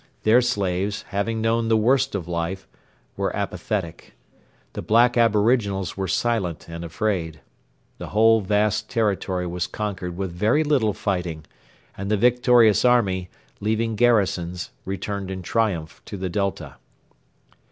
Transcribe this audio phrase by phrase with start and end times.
[0.23, 2.67] Their slaves, having known the worst of life,
[3.15, 4.13] were apathetic.
[4.73, 7.39] The black aboriginals were silent and afraid.
[7.99, 11.45] The whole vast territory was conquered with very little fighting,
[11.95, 13.29] and the victorious army,
[13.59, 16.77] leaving garrisons, returned in triumph to the Delta.